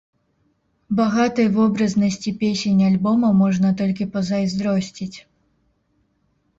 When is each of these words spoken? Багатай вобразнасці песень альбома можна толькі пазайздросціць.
Багатай 0.99 1.47
вобразнасці 1.57 2.35
песень 2.41 2.81
альбома 2.89 3.29
можна 3.45 3.69
толькі 3.85 4.11
пазайздросціць. 4.17 5.15